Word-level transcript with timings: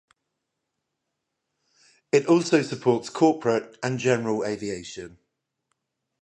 It 2.11 2.25
also 2.25 2.63
supports 2.63 3.11
corporate 3.11 3.77
and 3.83 3.99
general 3.99 4.43
aviation. 4.43 5.19